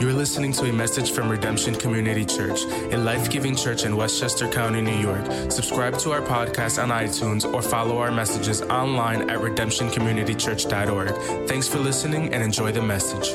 [0.00, 2.62] You're listening to a message from Redemption Community Church,
[2.92, 5.24] a life giving church in Westchester County, New York.
[5.50, 11.48] Subscribe to our podcast on iTunes or follow our messages online at redemptioncommunitychurch.org.
[11.48, 13.30] Thanks for listening and enjoy the message.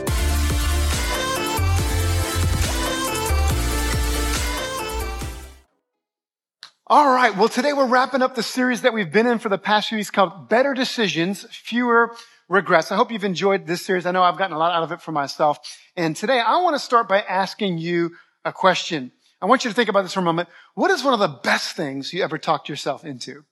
[6.88, 7.36] All right.
[7.36, 9.98] Well, today we're wrapping up the series that we've been in for the past few
[9.98, 12.16] weeks called Better Decisions, Fewer
[12.49, 12.91] Regrets.
[12.91, 14.05] I hope you've enjoyed this series.
[14.05, 15.60] I know I've gotten a lot out of it for myself.
[15.96, 18.11] And today I want to start by asking you
[18.43, 19.11] a question.
[19.41, 20.49] I want you to think about this for a moment.
[20.75, 23.43] What is one of the best things you ever talked yourself into?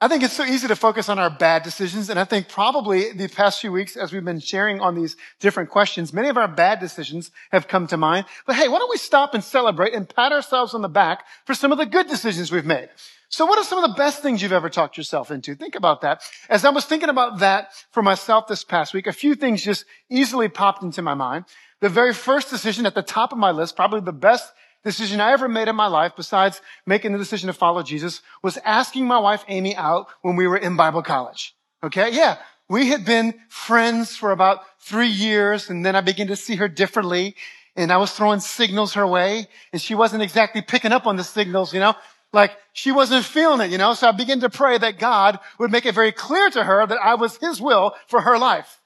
[0.00, 2.10] I think it's so easy to focus on our bad decisions.
[2.10, 5.70] And I think probably the past few weeks, as we've been sharing on these different
[5.70, 8.26] questions, many of our bad decisions have come to mind.
[8.44, 11.54] But hey, why don't we stop and celebrate and pat ourselves on the back for
[11.54, 12.88] some of the good decisions we've made?
[13.32, 15.54] So what are some of the best things you've ever talked yourself into?
[15.54, 16.20] Think about that.
[16.50, 19.86] As I was thinking about that for myself this past week, a few things just
[20.10, 21.46] easily popped into my mind.
[21.80, 24.52] The very first decision at the top of my list, probably the best
[24.84, 28.58] decision I ever made in my life, besides making the decision to follow Jesus, was
[28.66, 31.54] asking my wife Amy out when we were in Bible college.
[31.82, 32.10] Okay?
[32.12, 32.36] Yeah.
[32.68, 36.68] We had been friends for about three years, and then I began to see her
[36.68, 37.34] differently,
[37.76, 41.24] and I was throwing signals her way, and she wasn't exactly picking up on the
[41.24, 41.94] signals, you know?
[42.32, 43.94] Like, she wasn't feeling it, you know?
[43.94, 46.98] So I began to pray that God would make it very clear to her that
[46.98, 48.80] I was His will for her life.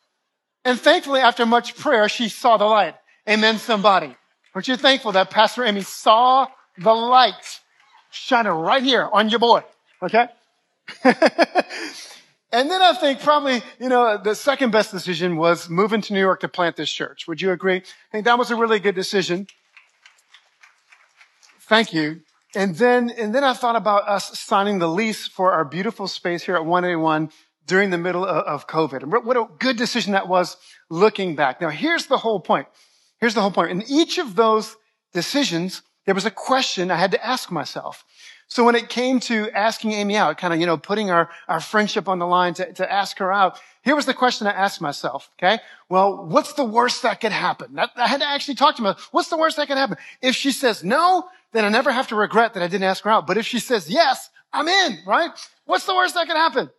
[0.64, 2.96] And thankfully, after much prayer, she saw the light.
[3.28, 4.16] Amen, somebody.
[4.52, 7.60] Aren't you thankful that Pastor Amy saw the light
[8.10, 9.62] shining right here on your boy?
[10.02, 10.26] Okay?
[11.04, 11.14] and
[12.70, 16.40] then I think probably, you know, the second best decision was moving to New York
[16.40, 17.28] to plant this church.
[17.28, 17.76] Would you agree?
[17.76, 19.46] I think that was a really good decision.
[21.60, 22.22] Thank you.
[22.54, 26.44] And then, and then I thought about us signing the lease for our beautiful space
[26.44, 27.30] here at 181
[27.66, 29.02] during the middle of, COVID.
[29.02, 30.56] And what a good decision that was
[30.88, 31.60] looking back.
[31.60, 32.68] Now here's the whole point.
[33.18, 33.70] Here's the whole point.
[33.70, 34.76] In each of those
[35.12, 38.04] decisions, there was a question I had to ask myself.
[38.48, 41.60] So when it came to asking Amy out, kind of, you know, putting our, our
[41.60, 44.80] friendship on the line to, to ask her out, here was the question I asked
[44.80, 45.30] myself.
[45.38, 45.58] Okay.
[45.88, 47.78] Well, what's the worst that could happen?
[47.96, 49.08] I had to actually talk to myself.
[49.10, 49.96] What's the worst that could happen?
[50.22, 53.10] If she says no, then I never have to regret that I didn't ask her
[53.10, 53.26] out.
[53.26, 55.30] But if she says yes, I'm in, right?
[55.64, 56.70] What's the worst that could happen?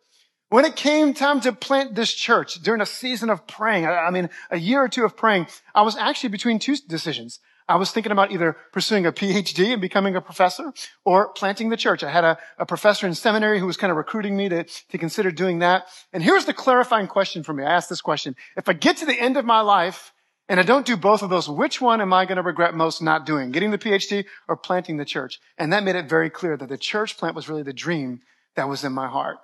[0.49, 4.29] When it came time to plant this church during a season of praying, I mean,
[4.49, 7.39] a year or two of praying, I was actually between two decisions.
[7.69, 10.73] I was thinking about either pursuing a PhD and becoming a professor
[11.03, 12.01] or planting the church.
[12.03, 14.97] I had a, a professor in seminary who was kind of recruiting me to, to
[14.97, 15.87] consider doing that.
[16.13, 17.63] And here's the clarifying question for me.
[17.63, 18.35] I asked this question.
[18.55, 20.13] If I get to the end of my life
[20.47, 23.01] and I don't do both of those, which one am I going to regret most
[23.01, 23.51] not doing?
[23.51, 25.39] Getting the PhD or planting the church?
[25.57, 28.21] And that made it very clear that the church plant was really the dream
[28.55, 29.39] that was in my heart.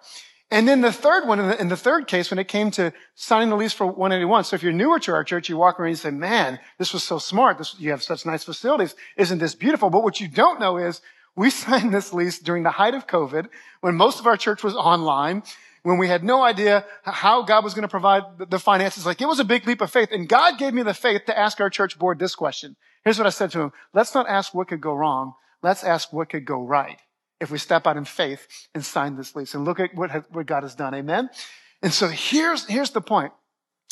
[0.53, 2.93] And then the third one, in the, in the, third case, when it came to
[3.15, 4.43] signing the lease for 181.
[4.43, 7.03] So if you're newer to our church, you walk around and say, man, this was
[7.03, 7.57] so smart.
[7.57, 8.93] This, you have such nice facilities.
[9.17, 9.89] Isn't this beautiful?
[9.89, 11.01] But what you don't know is
[11.35, 13.47] we signed this lease during the height of COVID
[13.81, 15.41] when most of our church was online,
[15.81, 19.07] when we had no idea how God was going to provide the finances.
[19.07, 20.09] Like it was a big leap of faith.
[20.11, 22.75] And God gave me the faith to ask our church board this question.
[23.03, 23.71] Here's what I said to him.
[23.91, 25.33] Let's not ask what could go wrong.
[25.63, 26.99] Let's ask what could go right
[27.43, 30.45] if we step out in faith and sign this lease and look at what, what
[30.45, 30.95] God has done.
[30.95, 31.29] Amen.
[31.81, 33.33] And so here's, here's the point.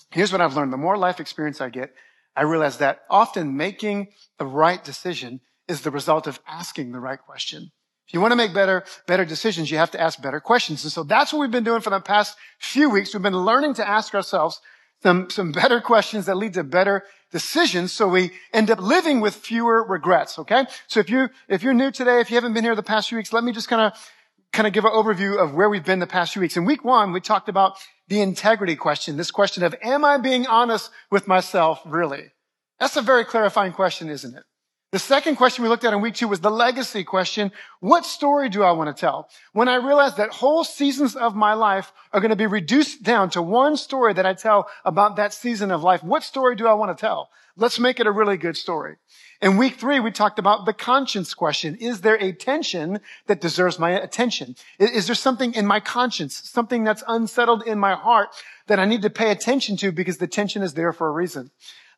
[0.10, 0.74] Here's what I've learned.
[0.74, 1.94] The more life experience I get,
[2.36, 4.08] I realize that often making
[4.40, 7.72] the right decision is the result of asking the right question.
[8.08, 10.84] If you want to make better, better decisions, you have to ask better questions.
[10.84, 13.14] And so that's what we've been doing for the past few weeks.
[13.14, 14.60] We've been learning to ask ourselves
[15.04, 19.36] some, some better questions that lead to better decisions so we end up living with
[19.36, 20.66] fewer regrets, okay?
[20.88, 23.18] So if you, if you're new today, if you haven't been here the past few
[23.18, 24.10] weeks, let me just kind of,
[24.52, 26.58] kind of give an overview of where we've been the past few weeks.
[26.58, 27.78] In week one, we talked about
[28.10, 32.32] the integrity question, this question of, am I being honest with myself really?
[32.80, 34.44] That's a very clarifying question, isn't it?
[34.92, 37.54] The second question we looked at in week two was the legacy question.
[37.80, 39.30] What story do I want to tell?
[39.54, 43.30] When I realized that whole seasons of my life are going to be reduced down
[43.30, 46.74] to one story that I tell about that season of life, what story do I
[46.74, 47.30] want to tell?
[47.56, 48.98] Let's make it a really good story.
[49.42, 51.78] In week three, we talked about the conscience question.
[51.78, 54.58] Is there a tension that deserves my attention?
[54.78, 58.36] Is there something in my conscience, something that's unsettled in my heart
[58.68, 61.50] that I need to pay attention to because the tension is there for a reason?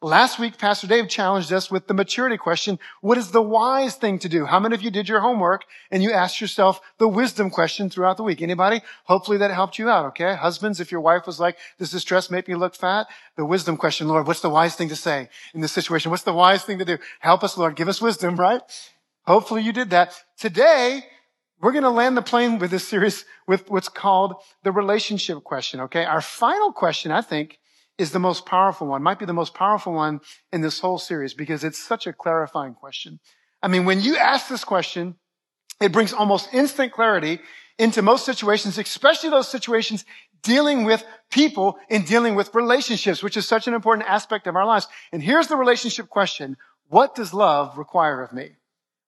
[0.03, 2.77] Last week, Pastor Dave challenged us with the maturity question.
[2.99, 4.43] What is the wise thing to do?
[4.45, 8.17] How many of you did your homework and you asked yourself the wisdom question throughout
[8.17, 8.41] the week?
[8.41, 8.81] Anybody?
[9.05, 10.35] Hopefully that helped you out, okay?
[10.35, 13.07] Husbands, if your wife was like, does this dress make me look fat?
[13.37, 16.11] The wisdom question, Lord, what's the wise thing to say in this situation?
[16.11, 16.97] What's the wise thing to do?
[17.21, 17.77] Help us, Lord.
[17.77, 18.61] Give us wisdom, right?
[19.25, 20.21] Hopefully you did that.
[20.37, 21.05] Today,
[21.61, 25.79] we're going to land the plane with this series with what's called the relationship question,
[25.79, 26.03] okay?
[26.03, 27.57] Our final question, I think,
[27.97, 30.19] is the most powerful one, might be the most powerful one
[30.51, 33.19] in this whole series because it's such a clarifying question.
[33.61, 35.15] I mean, when you ask this question,
[35.79, 37.39] it brings almost instant clarity
[37.77, 40.05] into most situations, especially those situations
[40.41, 44.65] dealing with people and dealing with relationships, which is such an important aspect of our
[44.65, 44.87] lives.
[45.11, 46.57] And here's the relationship question.
[46.89, 48.51] What does love require of me?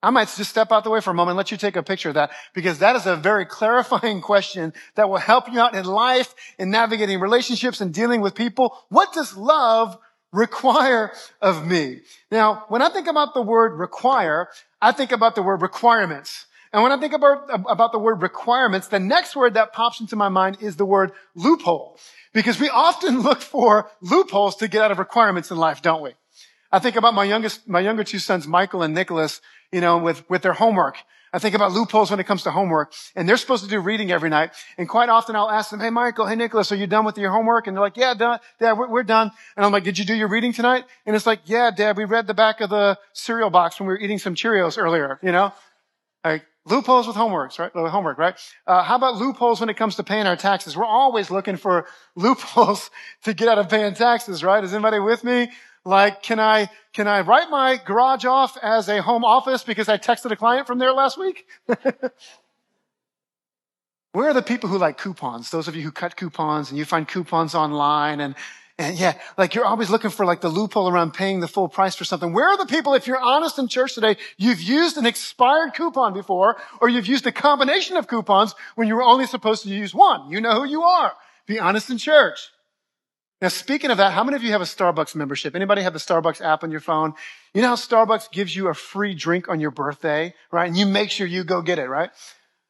[0.06, 1.82] I might just step out the way for a moment and let you take a
[1.82, 5.74] picture of that because that is a very clarifying question that will help you out
[5.74, 8.78] in life, in navigating relationships and dealing with people.
[8.90, 9.98] What does love
[10.32, 11.12] require
[11.42, 12.02] of me?
[12.30, 14.50] Now, when I think about the word require,
[14.80, 16.46] I think about the word requirements.
[16.72, 20.16] And when I think about, about the word requirements, the next word that pops into
[20.16, 21.98] my mind is the word loophole.
[22.32, 26.12] Because we often look for loopholes to get out of requirements in life, don't we?
[26.72, 30.28] I think about my youngest, my younger two sons, Michael and Nicholas, you know, with,
[30.30, 30.98] with their homework.
[31.34, 32.94] I think about loopholes when it comes to homework.
[33.14, 34.52] And they're supposed to do reading every night.
[34.78, 37.32] And quite often I'll ask them, Hey, Michael, hey, Nicholas, are you done with your
[37.32, 37.68] homework?
[37.68, 38.40] And they're like, Yeah, done.
[38.60, 39.32] Dad, we're, we're done.
[39.58, 40.86] And I'm like, Did you do your reading tonight?
[41.06, 43.94] And it's like, Yeah, Dad, we read the back of the cereal box when we
[43.94, 45.52] were eating some Cheerios earlier, you know?
[46.24, 47.72] Like, Loopholes with homeworks, right?
[47.72, 48.36] Homework, right?
[48.66, 50.76] Uh, how about loopholes when it comes to paying our taxes?
[50.76, 51.86] We're always looking for
[52.16, 52.90] loopholes
[53.24, 54.64] to get out of paying taxes, right?
[54.64, 55.52] Is anybody with me?
[55.86, 60.00] Like, can I, can I write my garage off as a home office because I
[60.00, 61.46] texted a client from there last week?
[64.12, 65.52] Where are the people who like coupons?
[65.52, 68.34] Those of you who cut coupons and you find coupons online and
[68.78, 71.96] and yeah, like you're always looking for like the loophole around paying the full price
[71.96, 72.34] for something.
[72.34, 76.14] Where are the people, if you're honest in church today, you've used an expired coupon
[76.14, 79.96] before, or you've used a combination of coupons when you were only supposed to use
[79.96, 80.30] one.
[80.30, 81.14] You know who you are.
[81.46, 82.50] Be honest in church.
[83.42, 85.56] Now, speaking of that, how many of you have a Starbucks membership?
[85.56, 87.14] Anybody have the Starbucks app on your phone?
[87.54, 90.68] You know how Starbucks gives you a free drink on your birthday, right?
[90.68, 92.12] And you make sure you go get it, right?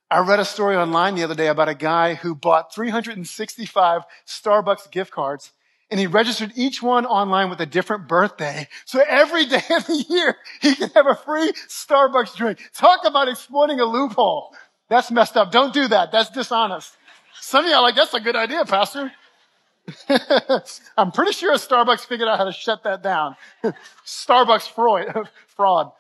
[0.09, 4.89] I read a story online the other day about a guy who bought 365 Starbucks
[4.89, 5.51] gift cards
[5.91, 8.67] and he registered each one online with a different birthday.
[8.85, 12.59] So every day of the year, he can have a free Starbucks drink.
[12.73, 14.55] Talk about exploiting a loophole.
[14.89, 15.51] That's messed up.
[15.51, 16.11] Don't do that.
[16.11, 16.95] That's dishonest.
[17.39, 19.11] Some of y'all like, that's a good idea, Pastor.
[20.97, 23.35] I'm pretty sure Starbucks figured out how to shut that down.
[24.05, 25.91] Starbucks fraud, fraud.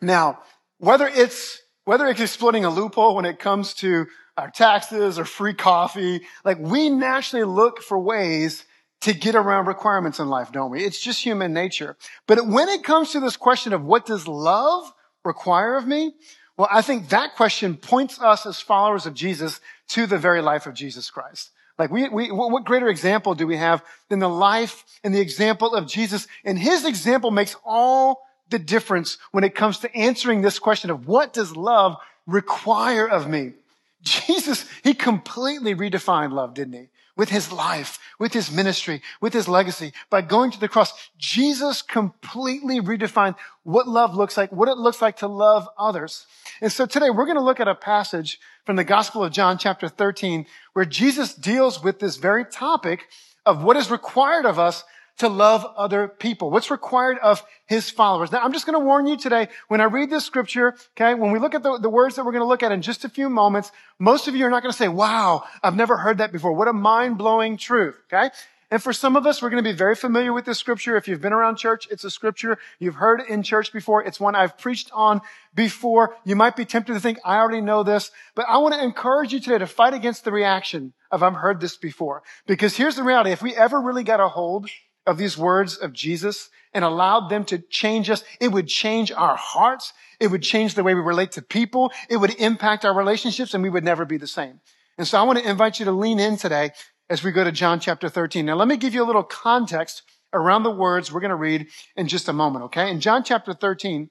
[0.00, 0.40] Now,
[0.78, 4.06] whether it's, whether it's exploiting a loophole when it comes to
[4.36, 6.22] our taxes or free coffee.
[6.44, 8.64] Like we naturally look for ways
[9.02, 10.84] to get around requirements in life, don't we?
[10.84, 11.96] It's just human nature.
[12.26, 14.92] But when it comes to this question of what does love
[15.24, 16.14] require of me?
[16.56, 20.66] Well, I think that question points us as followers of Jesus to the very life
[20.66, 21.50] of Jesus Christ.
[21.78, 25.74] Like we, we, what greater example do we have than the life and the example
[25.74, 26.28] of Jesus?
[26.44, 31.08] And his example makes all the difference when it comes to answering this question of
[31.08, 31.96] what does love
[32.26, 33.52] require of me?
[34.02, 36.88] Jesus, he completely redefined love, didn't he?
[37.16, 39.92] With his life, with his ministry, with his legacy.
[40.10, 45.00] By going to the cross, Jesus completely redefined what love looks like, what it looks
[45.00, 46.26] like to love others.
[46.60, 49.58] And so today we're going to look at a passage from the Gospel of John
[49.58, 53.08] chapter 13 where Jesus deals with this very topic
[53.46, 54.84] of what is required of us
[55.18, 56.50] to love other people.
[56.50, 58.32] What's required of his followers.
[58.32, 61.30] Now, I'm just going to warn you today, when I read this scripture, okay, when
[61.30, 63.08] we look at the, the words that we're going to look at in just a
[63.08, 66.32] few moments, most of you are not going to say, wow, I've never heard that
[66.32, 66.52] before.
[66.52, 68.30] What a mind-blowing truth, okay?
[68.70, 70.96] And for some of us, we're going to be very familiar with this scripture.
[70.96, 74.02] If you've been around church, it's a scripture you've heard in church before.
[74.02, 75.20] It's one I've preached on
[75.54, 76.16] before.
[76.24, 79.32] You might be tempted to think, I already know this, but I want to encourage
[79.32, 82.24] you today to fight against the reaction of I've heard this before.
[82.46, 83.30] Because here's the reality.
[83.30, 84.68] If we ever really got a hold
[85.06, 89.36] of these words of Jesus and allowed them to change us, it would change our
[89.36, 89.92] hearts.
[90.18, 91.92] It would change the way we relate to people.
[92.08, 94.60] It would impact our relationships and we would never be the same.
[94.96, 96.72] And so I want to invite you to lean in today
[97.10, 98.46] as we go to John chapter 13.
[98.46, 101.68] Now let me give you a little context around the words we're going to read
[101.96, 102.90] in just a moment, okay?
[102.90, 104.10] In John chapter 13,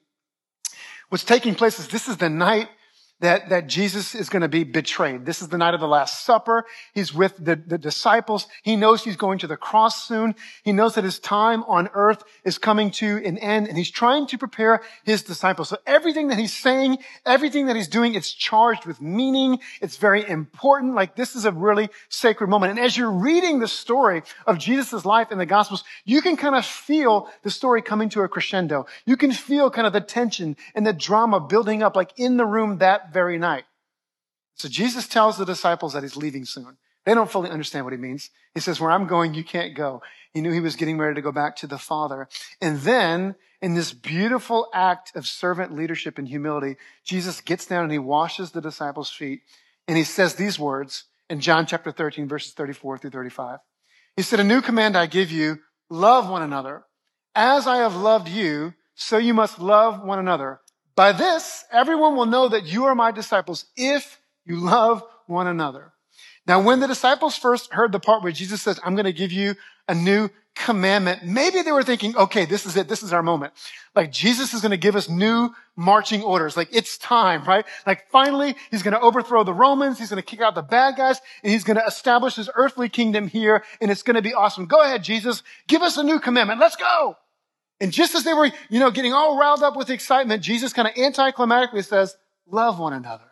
[1.08, 2.68] what's taking place is this is the night
[3.24, 5.24] that, that Jesus is going to be betrayed.
[5.24, 6.66] This is the night of the Last Supper.
[6.92, 8.46] He's with the, the disciples.
[8.62, 10.34] He knows he's going to the cross soon.
[10.62, 14.26] He knows that his time on earth is coming to an end and he's trying
[14.26, 15.70] to prepare his disciples.
[15.70, 19.58] So everything that he's saying, everything that he's doing, it's charged with meaning.
[19.80, 20.94] It's very important.
[20.94, 22.72] Like this is a really sacred moment.
[22.72, 26.54] And as you're reading the story of Jesus' life in the Gospels, you can kind
[26.54, 28.84] of feel the story coming to a crescendo.
[29.06, 32.44] You can feel kind of the tension and the drama building up like in the
[32.44, 33.64] room that very night.
[34.56, 36.76] So Jesus tells the disciples that he's leaving soon.
[37.04, 38.30] They don't fully understand what he means.
[38.54, 40.02] He says, where I'm going, you can't go.
[40.32, 42.28] He knew he was getting ready to go back to the Father.
[42.60, 47.92] And then in this beautiful act of servant leadership and humility, Jesus gets down and
[47.92, 49.42] he washes the disciples' feet.
[49.86, 53.58] And he says these words in John chapter 13, verses 34 through 35.
[54.16, 55.58] He said, a new command I give you,
[55.90, 56.84] love one another.
[57.34, 60.60] As I have loved you, so you must love one another.
[60.96, 65.92] By this, everyone will know that you are my disciples if you love one another.
[66.46, 69.32] Now, when the disciples first heard the part where Jesus says, I'm going to give
[69.32, 69.54] you
[69.88, 72.86] a new commandment, maybe they were thinking, okay, this is it.
[72.86, 73.54] This is our moment.
[73.94, 76.56] Like Jesus is going to give us new marching orders.
[76.56, 77.64] Like it's time, right?
[77.86, 79.98] Like finally, he's going to overthrow the Romans.
[79.98, 82.88] He's going to kick out the bad guys and he's going to establish his earthly
[82.88, 83.64] kingdom here.
[83.80, 84.66] And it's going to be awesome.
[84.66, 85.42] Go ahead, Jesus.
[85.66, 86.60] Give us a new commandment.
[86.60, 87.16] Let's go.
[87.80, 90.88] And just as they were, you know, getting all riled up with excitement, Jesus kind
[90.88, 92.16] of anticlimactically says,
[92.46, 93.24] love one another.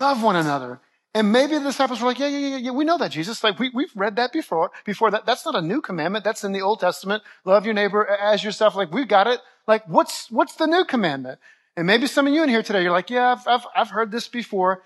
[0.00, 0.80] Love one another.
[1.14, 3.44] And maybe the disciples were like, yeah, yeah, yeah, yeah, we know that, Jesus.
[3.44, 4.70] Like, we, we've read that before.
[4.86, 6.24] Before that, that's not a new commandment.
[6.24, 7.22] That's in the Old Testament.
[7.44, 8.74] Love your neighbor as yourself.
[8.74, 9.40] Like, we got it.
[9.68, 11.38] Like, what's, what's the new commandment?
[11.76, 14.10] And maybe some of you in here today, you're like, yeah, I've, I've, I've heard
[14.10, 14.82] this before.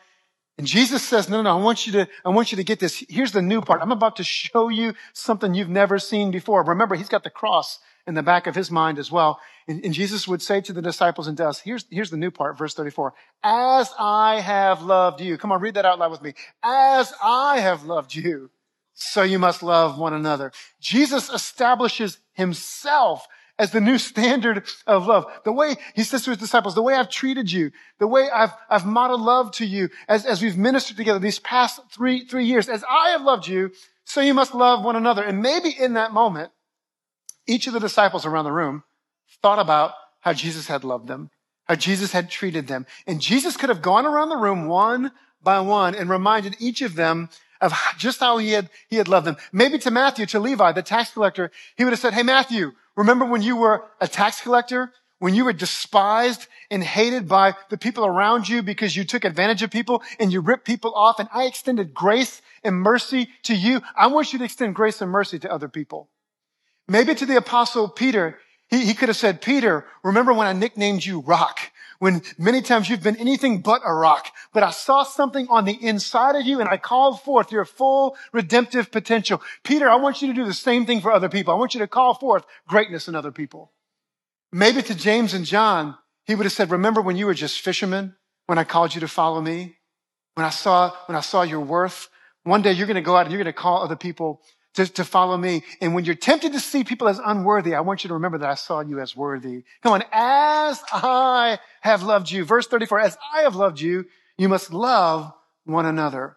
[0.59, 2.81] And Jesus says, no, no, no, I want you to, I want you to get
[2.81, 3.05] this.
[3.09, 3.81] Here's the new part.
[3.81, 6.65] I'm about to show you something you've never seen before.
[6.65, 9.41] Remember, he's got the cross in the back of his mind as well.
[9.69, 12.31] And, and, Jesus would say to the disciples and to us, here's, here's the new
[12.31, 13.15] part, verse 34.
[13.43, 15.37] As I have loved you.
[15.37, 16.35] Come on, read that out loud with me.
[16.63, 18.51] As I have loved you,
[18.95, 20.53] so you must love one another.
[20.81, 23.27] Jesus establishes himself
[23.59, 25.27] as the new standard of love.
[25.45, 28.53] The way he says to his disciples, the way I've treated you, the way I've,
[28.71, 32.69] I've modeled love to you as, as we've ministered together these past three, three years,
[32.69, 33.73] as I have loved you,
[34.05, 35.23] so you must love one another.
[35.23, 36.53] And maybe in that moment,
[37.47, 38.85] each of the disciples around the room
[39.43, 41.31] thought about how Jesus had loved them,
[41.65, 42.87] how Jesus had treated them.
[43.07, 45.13] And Jesus could have gone around the room one
[45.43, 47.29] by one and reminded each of them
[47.61, 49.37] of just how he had, he had loved them.
[49.53, 53.25] Maybe to Matthew, to Levi, the tax collector, he would have said, Hey, Matthew, remember
[53.25, 54.93] when you were a tax collector?
[55.19, 59.63] When you were despised and hated by the people around you because you took advantage
[59.63, 63.81] of people and you ripped people off and I extended grace and mercy to you.
[63.97, 66.11] I want you to extend grace and mercy to other people.
[66.89, 68.39] Maybe to the apostle Peter,
[68.69, 71.59] he, he could have said, Peter, remember when I nicknamed you rock?
[71.99, 75.83] When many times you've been anything but a rock, but I saw something on the
[75.83, 79.41] inside of you and I called forth your full redemptive potential.
[79.65, 81.55] Peter, I want you to do the same thing for other people.
[81.55, 83.73] I want you to call forth greatness in other people.
[84.53, 88.15] Maybe to James and John, he would have said, remember when you were just fishermen,
[88.47, 89.77] when I called you to follow me?
[90.35, 92.09] When I saw, when I saw your worth?
[92.43, 94.43] One day you're going to go out and you're going to call other people
[94.77, 95.63] to, to follow me.
[95.81, 98.51] And when you're tempted to see people as unworthy, I want you to remember that
[98.51, 99.65] I saw you as worthy.
[99.83, 102.45] Come on, as I have loved you.
[102.45, 104.07] Verse 34, as I have loved you,
[104.39, 105.33] you must love
[105.65, 106.37] one another.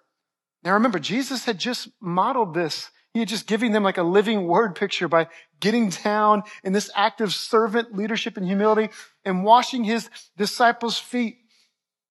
[0.64, 2.90] Now remember, Jesus had just modeled this.
[3.14, 5.28] He had just giving them like a living word picture by
[5.60, 8.90] getting down in this act of servant leadership and humility
[9.26, 11.38] and washing his disciples' feet.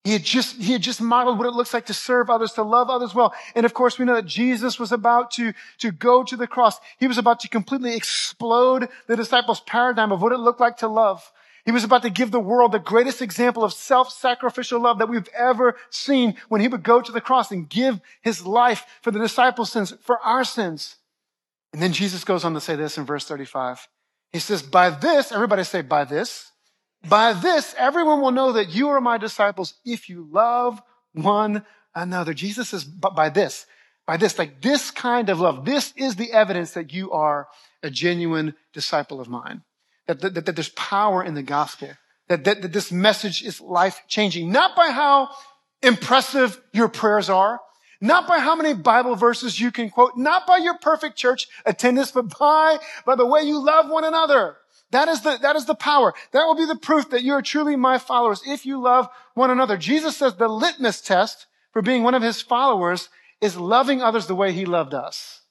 [0.04, 2.62] He had just, he had just modeled what it looks like to serve others, to
[2.62, 3.34] love others well.
[3.54, 6.78] And of course, we know that Jesus was about to, to go to the cross.
[6.98, 10.88] He was about to completely explode the disciples' paradigm of what it looked like to
[10.88, 11.30] love.
[11.66, 15.28] He was about to give the world the greatest example of self-sacrificial love that we've
[15.36, 19.18] ever seen when he would go to the cross and give his life for the
[19.18, 20.96] disciples' sins, for our sins.
[21.74, 23.86] And then Jesus goes on to say this in verse 35.
[24.32, 26.52] He says, by this, everybody say, by this,
[27.06, 30.80] by this, everyone will know that you are my disciples if you love
[31.12, 31.64] one
[31.94, 32.34] another.
[32.34, 33.66] Jesus says, but by this,
[34.06, 37.46] by this, like this kind of love, this is the evidence that you are
[37.82, 39.62] a genuine disciple of mine.
[40.06, 41.90] That, that, that there's power in the gospel.
[42.28, 44.50] That, that, that this message is life changing.
[44.50, 45.28] Not by how
[45.82, 47.60] impressive your prayers are.
[48.00, 50.16] Not by how many Bible verses you can quote.
[50.16, 54.56] Not by your perfect church attendance, but by, by the way you love one another.
[54.90, 56.14] That is the, that is the power.
[56.32, 59.50] That will be the proof that you are truly my followers if you love one
[59.50, 59.76] another.
[59.76, 64.34] Jesus says the litmus test for being one of his followers is loving others the
[64.34, 65.42] way he loved us.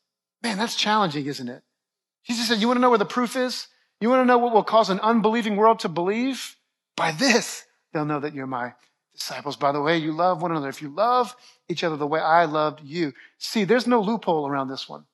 [0.44, 1.64] Man, that's challenging, isn't it?
[2.26, 3.68] Jesus said, you want to know where the proof is?
[4.02, 6.56] You want to know what will cause an unbelieving world to believe?
[6.96, 7.64] By this,
[7.94, 8.74] they'll know that you're my
[9.14, 9.56] disciples.
[9.56, 10.70] By the way you love one another.
[10.70, 11.36] If you love
[11.70, 13.14] each other the way I loved you.
[13.38, 15.06] See, there's no loophole around this one.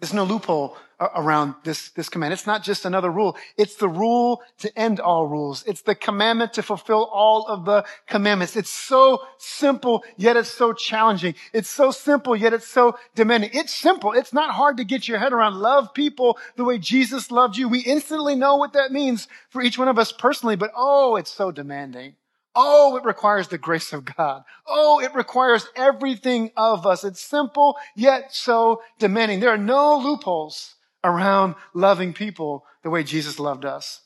[0.00, 2.32] There's no loophole uh, around this, this command.
[2.32, 3.36] It's not just another rule.
[3.58, 5.62] It's the rule to end all rules.
[5.66, 8.56] It's the commandment to fulfill all of the commandments.
[8.56, 11.34] It's so simple, yet it's so challenging.
[11.52, 13.50] It's so simple, yet it's so demanding.
[13.52, 14.12] It's simple.
[14.12, 15.56] It's not hard to get your head around.
[15.56, 17.68] Love people the way Jesus loved you.
[17.68, 21.30] We instantly know what that means for each one of us personally, but oh, it's
[21.30, 22.14] so demanding.
[22.54, 24.42] Oh, it requires the grace of God.
[24.66, 27.04] Oh, it requires everything of us.
[27.04, 29.40] It's simple, yet so demanding.
[29.40, 34.02] There are no loopholes around loving people the way Jesus loved us.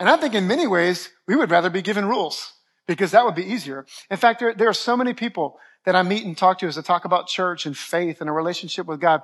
[0.00, 2.54] And I think in many ways, we would rather be given rules
[2.86, 3.86] because that would be easier.
[4.10, 6.78] In fact, there, there are so many people that I meet and talk to as
[6.78, 9.22] I talk about church and faith and a relationship with God,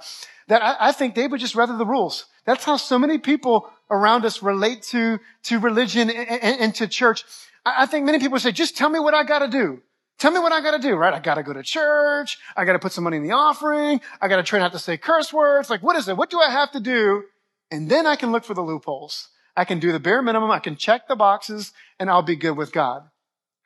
[0.48, 2.26] that I, I think they would just rather the rules.
[2.44, 6.86] That's how so many people around us relate to, to religion and, and, and to
[6.86, 7.24] church.
[7.64, 9.82] I, I think many people say, just tell me what I gotta do.
[10.18, 11.14] Tell me what I gotta do, right?
[11.14, 12.38] I gotta go to church.
[12.54, 14.00] I gotta put some money in the offering.
[14.20, 15.70] I gotta try not to say curse words.
[15.70, 16.16] Like, what is it?
[16.16, 17.24] What do I have to do?
[17.70, 19.28] And then I can look for the loopholes.
[19.56, 20.50] I can do the bare minimum.
[20.50, 23.04] I can check the boxes and I'll be good with God.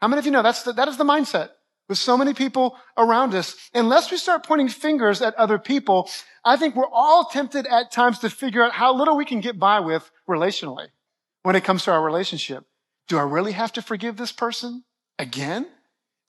[0.01, 1.51] How many of you know that's the, that is the mindset
[1.89, 3.57] with so many people around us?
[3.75, 6.09] Unless we start pointing fingers at other people,
[6.45, 9.59] I think we're all tempted at times to figure out how little we can get
[9.59, 10.89] by with relationally
[11.43, 12.65] when it comes to our relationship.
[13.09, 14.85] Do I really have to forgive this person
[15.19, 15.67] again?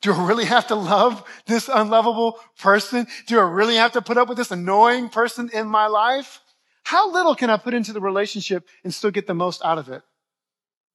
[0.02, 3.08] Do I really have to love this unlovable person?
[3.28, 6.42] Do I really have to put up with this annoying person in my life?
[6.84, 9.90] How little can I put into the relationship and still get the most out of
[9.90, 10.04] it?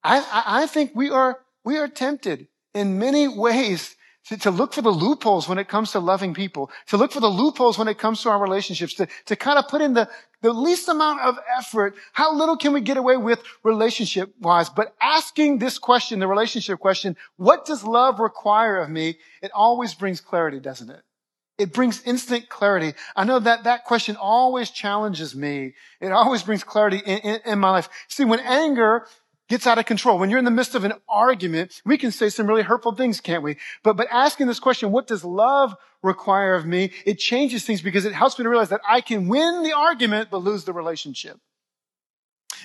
[0.05, 3.97] I, I, think we are, we are tempted in many ways
[4.27, 7.21] to, to, look for the loopholes when it comes to loving people, to look for
[7.21, 10.09] the loopholes when it comes to our relationships, to, to kind of put in the,
[10.43, 11.95] the least amount of effort.
[12.13, 14.69] How little can we get away with relationship wise?
[14.69, 19.19] But asking this question, the relationship question, what does love require of me?
[19.43, 21.03] It always brings clarity, doesn't it?
[21.59, 22.95] It brings instant clarity.
[23.15, 25.75] I know that that question always challenges me.
[26.01, 27.89] It always brings clarity in, in, in my life.
[28.09, 29.07] See, when anger
[29.51, 30.19] gets out of control.
[30.19, 33.21] When you're in the midst of an argument, we can say some really hurtful things,
[33.21, 33.57] can't we?
[33.83, 36.93] But, but asking this question, what does love require of me?
[37.05, 40.29] It changes things because it helps me to realize that I can win the argument,
[40.31, 41.39] but lose the relationship.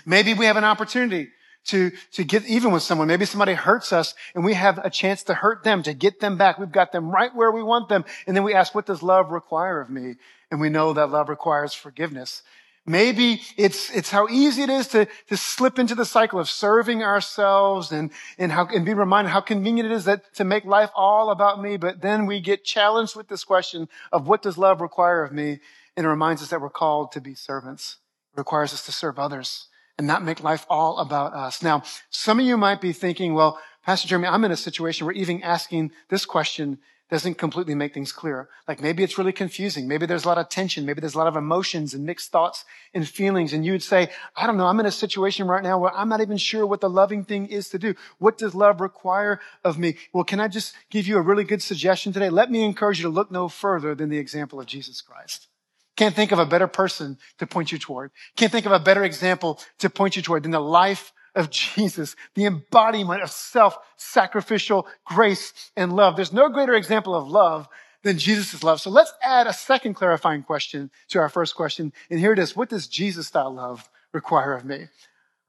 [0.05, 1.29] Maybe we have an opportunity
[1.65, 3.07] to, to get even with someone.
[3.07, 6.37] Maybe somebody hurts us and we have a chance to hurt them, to get them
[6.37, 6.59] back.
[6.59, 8.05] We've got them right where we want them.
[8.27, 10.15] And then we ask, what does love require of me?
[10.51, 12.43] And we know that love requires forgiveness.
[12.87, 17.01] Maybe it's, it's how easy it is to, to slip into the cycle of serving
[17.01, 20.91] ourselves and, and how, and be reminded how convenient it is that to make life
[20.95, 21.77] all about me.
[21.77, 25.59] But then we get challenged with this question of what does love require of me?
[25.97, 27.97] And it reminds us that we're called to be servants.
[28.33, 31.63] It requires us to serve others and not make life all about us.
[31.63, 35.15] Now, some of you might be thinking, well, Pastor Jeremy, I'm in a situation where
[35.15, 38.50] even asking this question doesn't completely make things clear.
[38.68, 39.87] Like maybe it's really confusing.
[39.87, 40.85] Maybe there's a lot of tension.
[40.85, 43.53] Maybe there's a lot of emotions and mixed thoughts and feelings.
[43.53, 44.65] And you would say, I don't know.
[44.65, 47.46] I'm in a situation right now where I'm not even sure what the loving thing
[47.48, 47.94] is to do.
[48.18, 49.98] What does love require of me?
[50.13, 52.29] Well, can I just give you a really good suggestion today?
[52.29, 55.48] Let me encourage you to look no further than the example of Jesus Christ.
[55.96, 58.11] Can't think of a better person to point you toward.
[58.35, 62.15] Can't think of a better example to point you toward than the life of Jesus,
[62.33, 66.15] the embodiment of self-sacrificial grace and love.
[66.15, 67.67] There's no greater example of love
[68.03, 68.79] than Jesus' love.
[68.79, 71.91] So let's add a second clarifying question to our first question.
[72.09, 72.55] And here it is.
[72.55, 74.87] What does Jesus style love require of me?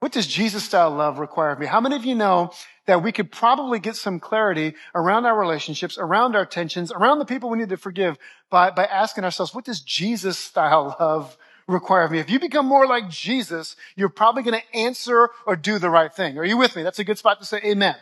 [0.00, 1.66] What does Jesus style love require of me?
[1.66, 2.52] How many of you know
[2.86, 7.24] that we could probably get some clarity around our relationships, around our tensions, around the
[7.24, 8.18] people we need to forgive
[8.50, 12.18] by, by asking ourselves, what does Jesus style love require of me?
[12.18, 16.12] If you become more like Jesus, you're probably going to answer or do the right
[16.12, 16.38] thing.
[16.38, 16.82] Are you with me?
[16.82, 17.96] That's a good spot to say amen.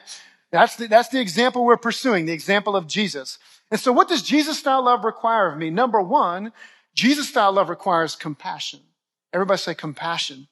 [0.51, 3.39] That's the, that's the example we're pursuing, the example of Jesus.
[3.71, 5.71] And so what does Jesus style love require of me?
[5.71, 6.53] Number one,
[6.95, 8.81] Jesus style love requires compassion.
[9.33, 10.47] Everybody say compassion.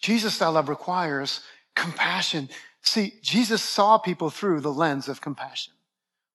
[0.00, 1.42] Jesus style love requires
[1.74, 2.48] compassion.
[2.82, 5.74] See, Jesus saw people through the lens of compassion.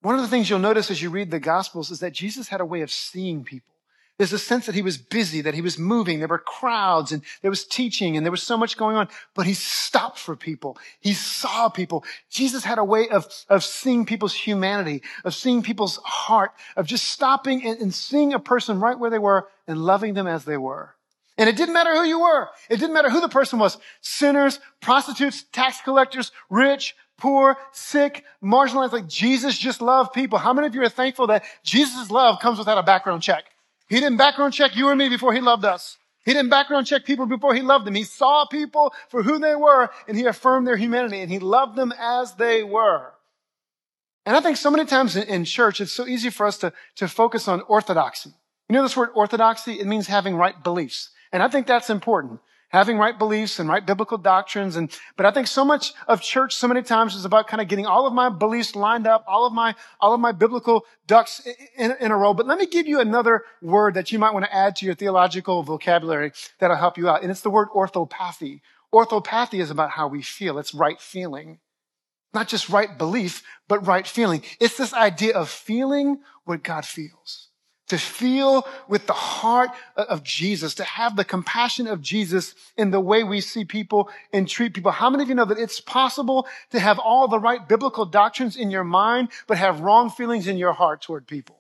[0.02, 2.62] One of the things you'll notice as you read the Gospels is that Jesus had
[2.62, 3.74] a way of seeing people.
[4.18, 6.20] There's a sense that he was busy, that he was moving.
[6.20, 9.46] There were crowds and there was teaching and there was so much going on, but
[9.46, 10.78] he stopped for people.
[11.02, 12.06] He saw people.
[12.30, 17.06] Jesus had a way of, of seeing people's humanity, of seeing people's heart, of just
[17.06, 20.58] stopping and, and seeing a person right where they were and loving them as they
[20.58, 20.96] were.
[21.38, 22.48] And it didn't matter who you were.
[22.70, 23.78] It didn't matter who the person was.
[24.00, 28.94] Sinners, prostitutes, tax collectors, rich, poor, sick, marginalized.
[28.94, 30.40] Like Jesus just loved people.
[30.40, 33.44] How many of you are thankful that Jesus' love comes without a background check?
[33.88, 35.98] He didn't background check you or me before he loved us.
[36.26, 37.94] He didn't background check people before he loved them.
[37.94, 41.76] He saw people for who they were and he affirmed their humanity and he loved
[41.76, 43.14] them as they were.
[44.26, 47.08] And I think so many times in, church, it's so easy for us to, to
[47.08, 48.32] focus on orthodoxy.
[48.68, 49.80] You know this word orthodoxy?
[49.80, 51.12] It means having right beliefs.
[51.32, 52.40] And I think that's important.
[52.70, 54.76] Having right beliefs and right biblical doctrines.
[54.76, 57.68] And, but I think so much of church so many times is about kind of
[57.68, 61.48] getting all of my beliefs lined up, all of my, all of my biblical ducks
[61.78, 62.34] in, in a row.
[62.34, 64.96] But let me give you another word that you might want to add to your
[64.96, 67.22] theological vocabulary that'll help you out.
[67.22, 68.62] And it's the word orthopathy.
[68.92, 70.58] Orthopathy is about how we feel.
[70.58, 71.60] It's right feeling.
[72.34, 74.44] Not just right belief, but right feeling.
[74.60, 77.45] It's this idea of feeling what God feels
[77.88, 83.00] to feel with the heart of Jesus, to have the compassion of Jesus in the
[83.00, 84.92] way we see people and treat people.
[84.92, 88.56] How many of you know that it's possible to have all the right biblical doctrines
[88.56, 91.58] in your mind, but have wrong feelings in your heart toward people?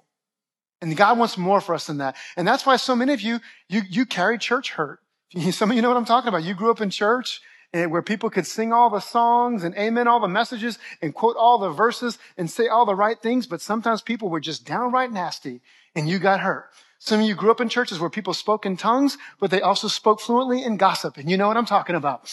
[0.82, 2.16] And God wants more for us than that.
[2.36, 5.00] And that's why so many of you, you, you carry church hurt.
[5.52, 6.44] Some of you know what I'm talking about.
[6.44, 7.42] You grew up in church
[7.74, 11.36] and where people could sing all the songs and amen all the messages and quote
[11.38, 15.12] all the verses and say all the right things, but sometimes people were just downright
[15.12, 15.62] nasty
[15.96, 16.70] and you got hurt.
[17.00, 19.88] Some of you grew up in churches where people spoke in tongues, but they also
[19.88, 21.18] spoke fluently in gossip.
[21.18, 22.32] And you know what I'm talking about,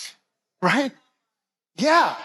[0.60, 0.92] right?
[1.76, 2.16] Yeah.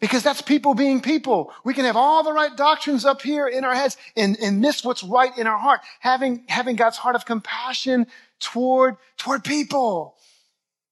[0.00, 1.52] Because that's people being people.
[1.62, 4.82] We can have all the right doctrines up here in our heads and, and miss
[4.82, 5.80] what's right in our heart.
[6.00, 8.06] Having, having God's heart of compassion
[8.38, 10.16] toward, toward people.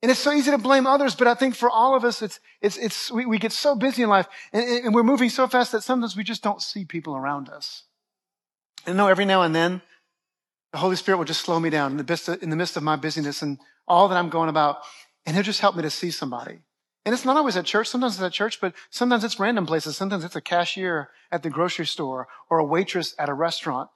[0.02, 2.38] And it's so easy to blame others, but I think for all of us, it's,
[2.60, 5.72] it's, it's, we, we get so busy in life and, and we're moving so fast
[5.72, 7.84] that sometimes we just don't see people around us.
[8.86, 9.82] And know every now and then,
[10.72, 12.76] the Holy Spirit will just slow me down in the midst of, in the midst
[12.76, 14.78] of my busyness and all that I'm going about.
[15.24, 16.60] And he'll just help me to see somebody.
[17.04, 17.88] And it's not always at church.
[17.88, 19.96] Sometimes it's at church, but sometimes it's random places.
[19.96, 23.88] Sometimes it's a cashier at the grocery store or a waitress at a restaurant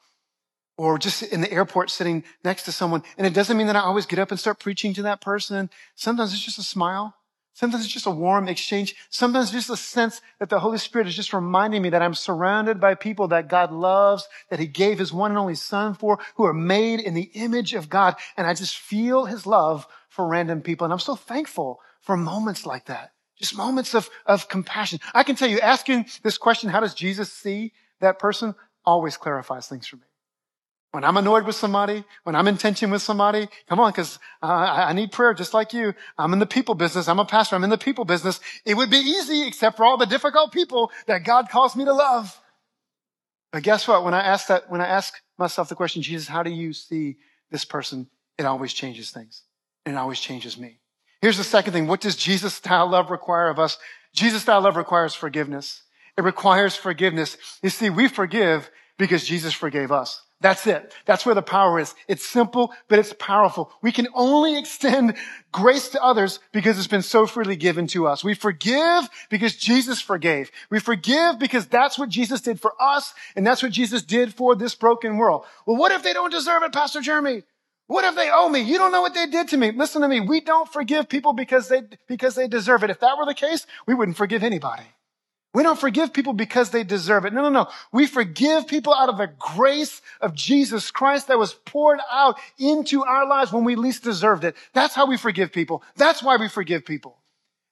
[0.78, 3.02] or just in the airport sitting next to someone.
[3.18, 5.68] And it doesn't mean that I always get up and start preaching to that person.
[5.94, 7.14] Sometimes it's just a smile.
[7.54, 8.96] Sometimes it's just a warm exchange.
[9.10, 12.80] Sometimes just a sense that the Holy Spirit is just reminding me that I'm surrounded
[12.80, 16.44] by people that God loves, that He gave His one and only Son for, who
[16.44, 18.16] are made in the image of God.
[18.36, 20.84] And I just feel His love for random people.
[20.84, 23.12] And I'm so thankful for moments like that.
[23.38, 25.00] Just moments of, of compassion.
[25.14, 29.68] I can tell you, asking this question, how does Jesus see that person, always clarifies
[29.68, 30.02] things for me.
[30.92, 34.46] When I'm annoyed with somebody, when I'm in tension with somebody, come on, because uh,
[34.46, 35.94] I need prayer just like you.
[36.18, 37.08] I'm in the people business.
[37.08, 37.56] I'm a pastor.
[37.56, 38.40] I'm in the people business.
[38.66, 41.94] It would be easy except for all the difficult people that God calls me to
[41.94, 42.38] love.
[43.52, 44.04] But guess what?
[44.04, 47.16] When I ask that, when I ask myself the question, Jesus, how do you see
[47.50, 48.08] this person?
[48.36, 49.44] It always changes things.
[49.86, 50.78] And it always changes me.
[51.22, 51.86] Here's the second thing.
[51.86, 53.78] What does Jesus style love require of us?
[54.12, 55.84] Jesus style love requires forgiveness.
[56.18, 57.38] It requires forgiveness.
[57.62, 60.22] You see, we forgive because Jesus forgave us.
[60.42, 60.92] That's it.
[61.06, 61.94] That's where the power is.
[62.08, 63.70] It's simple, but it's powerful.
[63.80, 65.14] We can only extend
[65.52, 68.24] grace to others because it's been so freely given to us.
[68.24, 70.50] We forgive because Jesus forgave.
[70.68, 74.56] We forgive because that's what Jesus did for us, and that's what Jesus did for
[74.56, 75.44] this broken world.
[75.64, 77.44] Well, what if they don't deserve it, Pastor Jeremy?
[77.86, 78.60] What if they owe me?
[78.60, 79.70] You don't know what they did to me.
[79.70, 80.20] Listen to me.
[80.20, 82.90] We don't forgive people because they, because they deserve it.
[82.90, 84.84] If that were the case, we wouldn't forgive anybody.
[85.54, 87.32] We don't forgive people because they deserve it.
[87.34, 87.68] No, no, no.
[87.92, 93.04] We forgive people out of the grace of Jesus Christ that was poured out into
[93.04, 94.56] our lives when we least deserved it.
[94.72, 95.82] That's how we forgive people.
[95.96, 97.18] That's why we forgive people.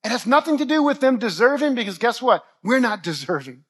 [0.04, 2.44] It has nothing to do with them deserving because guess what?
[2.62, 3.64] We're not deserving.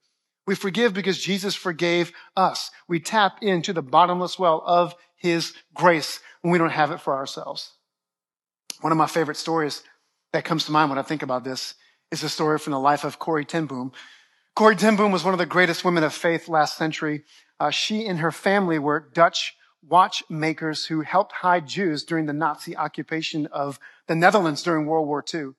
[0.46, 2.72] We forgive because Jesus forgave us.
[2.88, 7.14] We tap into the bottomless well of his grace when we don't have it for
[7.14, 7.74] ourselves.
[8.80, 9.84] One of my favorite stories
[10.32, 11.74] that comes to mind when I think about this
[12.10, 13.92] is a story from the life of Corrie ten Boom.
[14.54, 17.24] Corrie ten Boom was one of the greatest women of faith last century.
[17.58, 19.54] Uh, she and her family were Dutch
[19.86, 25.24] watchmakers who helped hide Jews during the Nazi occupation of the Netherlands during World War
[25.32, 25.50] II.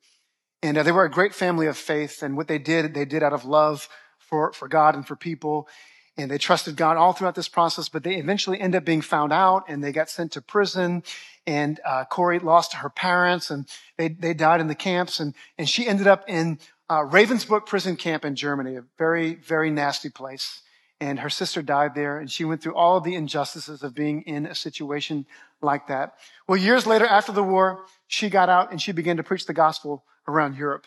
[0.62, 2.22] And uh, they were a great family of faith.
[2.22, 5.68] And what they did, they did out of love for, for God and for people.
[6.18, 9.32] And they trusted God all throughout this process, but they eventually end up being found
[9.32, 11.04] out and they got sent to prison
[11.48, 15.68] and uh, Corrie lost her parents, and they they died in the camps, and and
[15.68, 20.62] she ended up in uh, Ravensbrück prison camp in Germany, a very very nasty place.
[21.00, 24.22] And her sister died there, and she went through all of the injustices of being
[24.22, 25.26] in a situation
[25.60, 26.14] like that.
[26.48, 29.54] Well, years later, after the war, she got out and she began to preach the
[29.54, 30.86] gospel around Europe.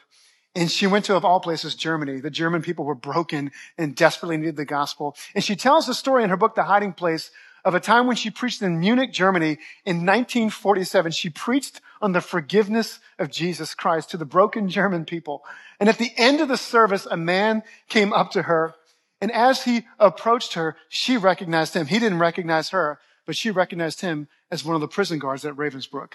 [0.54, 2.20] And she went to, of all places, Germany.
[2.20, 5.16] The German people were broken and desperately needed the gospel.
[5.34, 7.30] And she tells the story in her book, The Hiding Place,
[7.64, 11.12] of a time when she preached in Munich, Germany in 1947.
[11.12, 15.42] She preached on the forgiveness of Jesus Christ to the broken German people.
[15.80, 18.74] And at the end of the service, a man came up to her.
[19.20, 21.86] And as he approached her, she recognized him.
[21.86, 25.54] He didn't recognize her, but she recognized him as one of the prison guards at
[25.54, 26.14] Ravensbrück.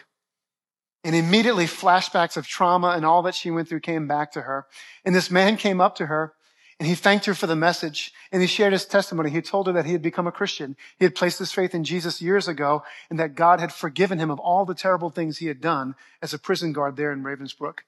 [1.04, 4.68] And immediately flashbacks of trauma and all that she went through came back to her.
[5.06, 6.34] And this man came up to her
[6.80, 9.30] and he thanked her for the message and he shared his testimony.
[9.30, 10.76] He told her that he had become a Christian.
[10.98, 14.30] He had placed his faith in Jesus years ago and that God had forgiven him
[14.30, 17.80] of all the terrible things he had done as a prison guard there in Ravensbrück.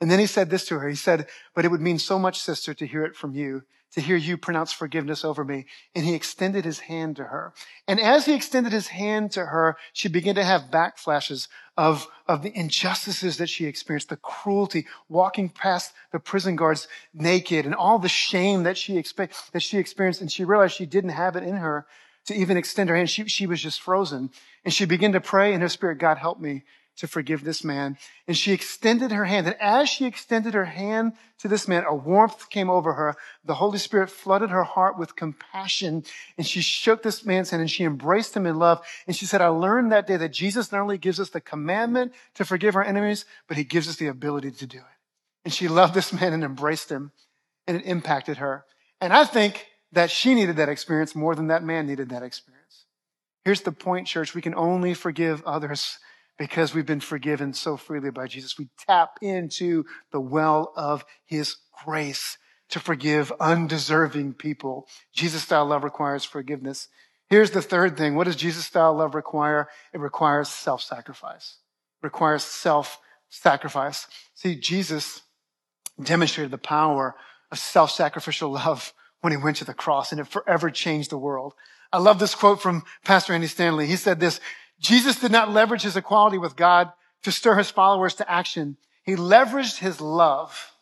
[0.00, 0.88] And then he said this to her.
[0.88, 4.00] He said, but it would mean so much, sister, to hear it from you to
[4.00, 5.66] hear you pronounce forgiveness over me.
[5.94, 7.52] And he extended his hand to her.
[7.86, 12.42] And as he extended his hand to her, she began to have backflashes of, of
[12.42, 17.98] the injustices that she experienced, the cruelty, walking past the prison guards naked and all
[17.98, 20.20] the shame that she, expe- that she experienced.
[20.20, 21.86] And she realized she didn't have it in her
[22.26, 23.08] to even extend her hand.
[23.08, 24.30] She, she was just frozen.
[24.64, 26.64] And she began to pray in her spirit, God, help me
[26.98, 27.96] to forgive this man.
[28.26, 29.46] And she extended her hand.
[29.46, 33.16] And as she extended her hand to this man, a warmth came over her.
[33.44, 36.04] The Holy Spirit flooded her heart with compassion.
[36.36, 38.84] And she shook this man's hand and she embraced him in love.
[39.06, 42.12] And she said, I learned that day that Jesus not only gives us the commandment
[42.34, 44.84] to forgive our enemies, but he gives us the ability to do it.
[45.44, 47.12] And she loved this man and embraced him.
[47.66, 48.64] And it impacted her.
[49.00, 52.86] And I think that she needed that experience more than that man needed that experience.
[53.44, 54.34] Here's the point, church.
[54.34, 55.98] We can only forgive others
[56.38, 58.58] because we've been forgiven so freely by Jesus.
[58.58, 62.38] We tap into the well of his grace
[62.70, 64.86] to forgive undeserving people.
[65.12, 66.88] Jesus style love requires forgiveness.
[67.28, 68.14] Here's the third thing.
[68.14, 69.68] What does Jesus style love require?
[69.92, 71.58] It requires self-sacrifice.
[72.02, 74.06] It requires self-sacrifice.
[74.34, 75.22] See, Jesus
[76.02, 77.16] demonstrated the power
[77.50, 81.54] of self-sacrificial love when he went to the cross and it forever changed the world.
[81.92, 83.86] I love this quote from Pastor Andy Stanley.
[83.86, 84.40] He said this,
[84.80, 88.76] Jesus did not leverage his equality with God to stir his followers to action.
[89.02, 90.72] He leveraged his love.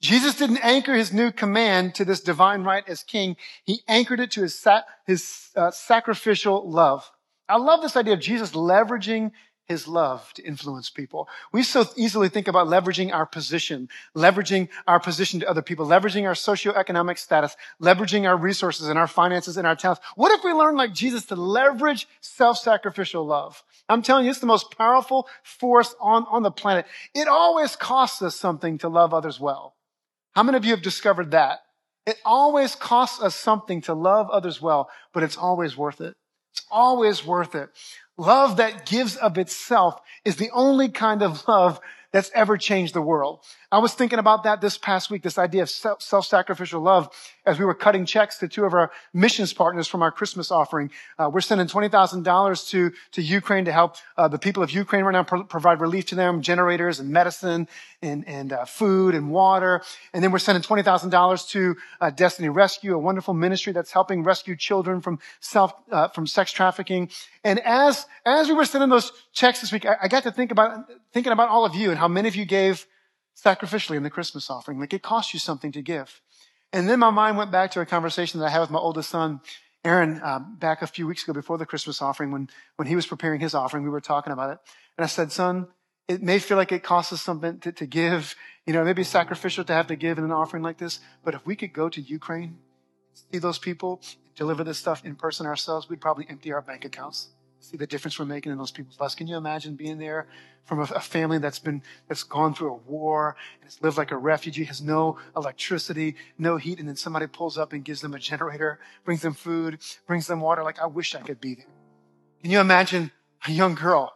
[0.00, 3.36] Jesus didn't anchor his new command to this divine right as king.
[3.64, 7.10] He anchored it to his, sa- his uh, sacrificial love.
[7.48, 9.32] I love this idea of Jesus leveraging
[9.66, 11.28] his love to influence people.
[11.52, 16.24] We so easily think about leveraging our position, leveraging our position to other people, leveraging
[16.24, 20.02] our socioeconomic status, leveraging our resources and our finances and our talents.
[20.16, 23.62] What if we learn like Jesus to leverage self-sacrificial love?
[23.88, 26.86] I'm telling you, it's the most powerful force on, on the planet.
[27.14, 29.74] It always costs us something to love others well.
[30.34, 31.60] How many of you have discovered that?
[32.06, 36.16] It always costs us something to love others well, but it's always worth it.
[36.54, 37.70] It's always worth it.
[38.16, 41.80] Love that gives of itself is the only kind of love
[42.12, 43.40] that's ever changed the world.
[43.74, 47.08] I was thinking about that this past week, this idea of self-sacrificial love
[47.44, 50.92] as we were cutting checks to two of our missions partners from our Christmas offering.
[51.18, 55.10] Uh, we're sending $20,000 to, to Ukraine to help uh, the people of Ukraine right
[55.10, 57.66] now pro- provide relief to them, generators and medicine
[58.00, 59.82] and, and uh, food and water.
[60.12, 64.54] And then we're sending $20,000 to uh, Destiny Rescue, a wonderful ministry that's helping rescue
[64.54, 67.10] children from self, uh, from sex trafficking.
[67.42, 70.52] And as, as we were sending those checks this week, I, I got to think
[70.52, 72.86] about, thinking about all of you and how many of you gave
[73.36, 74.78] sacrificially in the Christmas offering.
[74.78, 76.20] Like it costs you something to give.
[76.72, 79.10] And then my mind went back to a conversation that I had with my oldest
[79.10, 79.40] son,
[79.84, 83.06] Aaron, uh, back a few weeks ago before the Christmas offering when, when he was
[83.06, 83.84] preparing his offering.
[83.84, 84.58] We were talking about it.
[84.96, 85.68] And I said, son,
[86.08, 88.34] it may feel like it costs us something to, to give.
[88.66, 91.00] You know, maybe sacrificial to have to give in an offering like this.
[91.22, 92.58] But if we could go to Ukraine,
[93.30, 94.00] see those people,
[94.34, 97.28] deliver this stuff in person ourselves, we'd probably empty our bank accounts
[97.64, 99.14] see the difference we're making in those people's lives.
[99.14, 100.26] Can you imagine being there
[100.64, 104.10] from a, a, family that's been, that's gone through a war and has lived like
[104.10, 108.14] a refugee, has no electricity, no heat, and then somebody pulls up and gives them
[108.14, 110.62] a generator, brings them food, brings them water.
[110.62, 111.66] Like, I wish I could be there.
[112.42, 113.10] Can you imagine
[113.46, 114.14] a young girl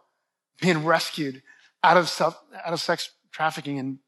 [0.61, 1.41] being rescued
[1.83, 3.99] out of self, out of sex trafficking and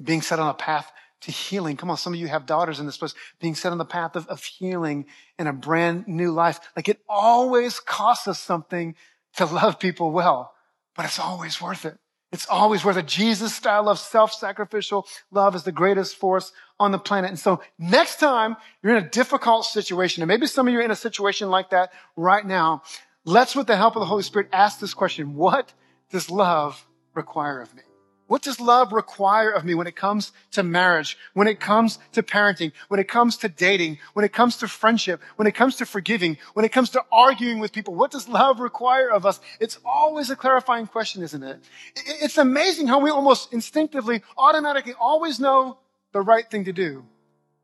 [0.00, 1.76] being set on a path to healing.
[1.76, 4.16] Come on, some of you have daughters in this place being set on the path
[4.16, 5.06] of, of healing
[5.38, 6.60] and a brand new life.
[6.76, 8.94] Like it always costs us something
[9.36, 10.54] to love people well,
[10.96, 11.98] but it's always worth it.
[12.30, 13.06] It's always worth it.
[13.06, 17.30] Jesus style of self-sacrificial love is the greatest force on the planet.
[17.30, 20.82] And so next time you're in a difficult situation, and maybe some of you are
[20.82, 22.82] in a situation like that right now,
[23.24, 25.34] let's with the help of the Holy Spirit ask this question.
[25.36, 25.72] What
[26.10, 27.82] does love require of me?
[28.28, 32.22] What does love require of me when it comes to marriage, when it comes to
[32.22, 35.86] parenting, when it comes to dating, when it comes to friendship, when it comes to
[35.86, 37.94] forgiving, when it comes to arguing with people?
[37.94, 39.40] What does love require of us?
[39.60, 41.64] It's always a clarifying question, isn't it?
[41.96, 45.78] It's amazing how we almost instinctively, automatically always know
[46.12, 47.06] the right thing to do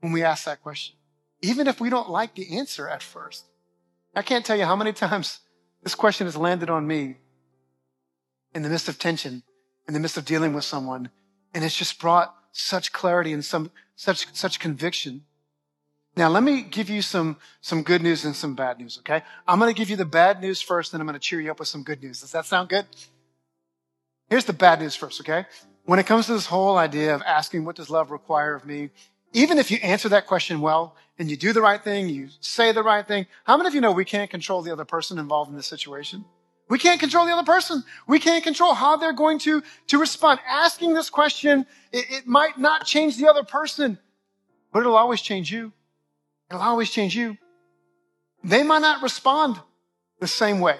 [0.00, 0.96] when we ask that question,
[1.42, 3.44] even if we don't like the answer at first.
[4.16, 5.40] I can't tell you how many times
[5.83, 7.18] this question has landed on me
[8.55, 9.42] in the midst of tension
[9.87, 11.11] in the midst of dealing with someone.
[11.53, 15.23] And it's just brought such clarity and some, such, such conviction.
[16.16, 19.23] Now, let me give you some, some good news and some bad news, okay?
[19.49, 21.51] I'm going to give you the bad news first, then I'm going to cheer you
[21.51, 22.20] up with some good news.
[22.20, 22.87] Does that sound good?
[24.31, 25.47] Here's the bad news first, okay?
[25.85, 28.90] When it comes to this whole idea of asking, what does love require of me?
[29.33, 32.70] Even if you answer that question well and you do the right thing, you say
[32.70, 35.51] the right thing, how many of you know we can't control the other person involved
[35.51, 36.25] in this situation?
[36.68, 37.85] We can't control the other person.
[38.07, 40.40] We can't control how they're going to, to respond.
[40.48, 43.98] Asking this question, it, it might not change the other person,
[44.72, 45.72] but it'll always change you.
[46.50, 47.37] It'll always change you.
[48.42, 49.61] They might not respond
[50.20, 50.79] the same way,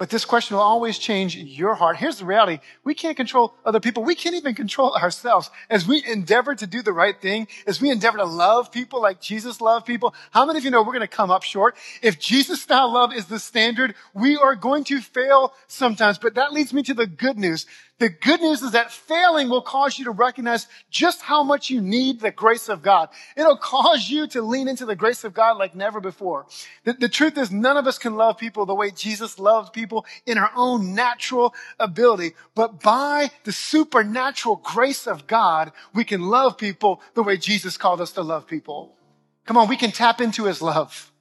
[0.00, 1.98] But this question will always change your heart.
[1.98, 2.60] Here's the reality.
[2.84, 4.02] We can't control other people.
[4.02, 5.50] We can't even control ourselves.
[5.68, 9.20] As we endeavor to do the right thing, as we endeavor to love people like
[9.20, 11.76] Jesus loved people, how many of you know we're going to come up short?
[12.00, 16.16] If Jesus style love is the standard, we are going to fail sometimes.
[16.16, 17.66] But that leads me to the good news.
[18.00, 21.82] The good news is that failing will cause you to recognize just how much you
[21.82, 23.10] need the grace of God.
[23.36, 26.46] It'll cause you to lean into the grace of God like never before.
[26.84, 30.06] The, the, truth is none of us can love people the way Jesus loved people
[30.24, 32.32] in our own natural ability.
[32.54, 38.00] But by the supernatural grace of God, we can love people the way Jesus called
[38.00, 38.96] us to love people.
[39.44, 41.12] Come on, we can tap into his love.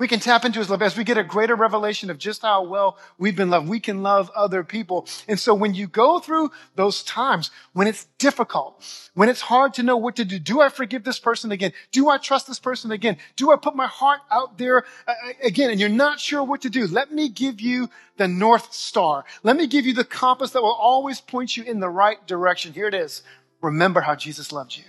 [0.00, 2.62] We can tap into his love as we get a greater revelation of just how
[2.62, 3.68] well we've been loved.
[3.68, 5.06] We can love other people.
[5.28, 8.82] And so when you go through those times, when it's difficult,
[9.12, 11.74] when it's hard to know what to do, do I forgive this person again?
[11.92, 13.18] Do I trust this person again?
[13.36, 15.70] Do I put my heart out there uh, uh, again?
[15.70, 16.86] And you're not sure what to do.
[16.86, 19.26] Let me give you the North Star.
[19.42, 22.72] Let me give you the compass that will always point you in the right direction.
[22.72, 23.22] Here it is.
[23.60, 24.84] Remember how Jesus loved you.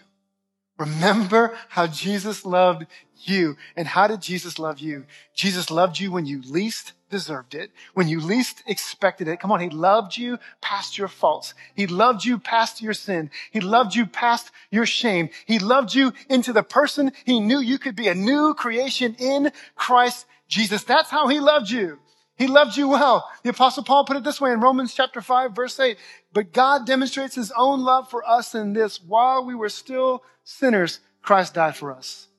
[0.81, 2.87] Remember how Jesus loved
[3.23, 3.55] you.
[3.75, 5.05] And how did Jesus love you?
[5.35, 9.39] Jesus loved you when you least deserved it, when you least expected it.
[9.39, 11.53] Come on, He loved you past your faults.
[11.75, 13.29] He loved you past your sin.
[13.51, 15.29] He loved you past your shame.
[15.45, 19.51] He loved you into the person He knew you could be, a new creation in
[19.75, 20.83] Christ Jesus.
[20.83, 21.99] That's how He loved you.
[22.41, 23.29] He loved you well.
[23.43, 25.95] The apostle Paul put it this way in Romans chapter 5 verse 8.
[26.33, 28.99] But God demonstrates his own love for us in this.
[28.99, 32.29] While we were still sinners, Christ died for us.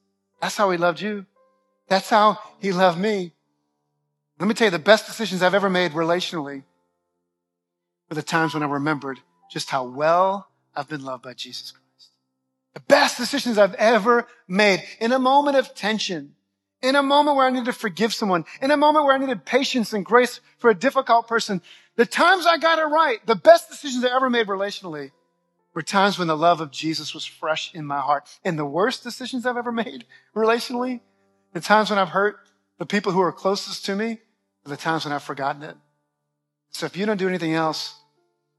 [0.40, 1.24] That's how he loved you.
[1.86, 3.32] That's how he loved me.
[4.40, 6.64] Let me tell you, the best decisions I've ever made relationally
[8.08, 9.20] were the times when I remembered
[9.52, 12.10] just how well I've been loved by Jesus Christ.
[12.74, 16.34] The best decisions I've ever made in a moment of tension,
[16.82, 19.44] in a moment where I needed to forgive someone, in a moment where I needed
[19.44, 21.62] patience and grace for a difficult person,
[21.96, 25.12] the times I got it right, the best decisions I ever made relationally
[25.74, 28.28] were times when the love of Jesus was fresh in my heart.
[28.44, 30.04] And the worst decisions I've ever made
[30.36, 31.00] relationally,
[31.52, 32.36] the times when I've hurt
[32.78, 34.18] the people who are closest to me,
[34.64, 35.76] are the times when I've forgotten it.
[36.70, 38.00] So if you don't do anything else,